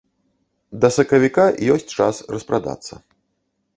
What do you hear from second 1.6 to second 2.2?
ёсць час